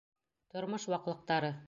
[0.55, 1.57] Тормош ваҡлыҡтары!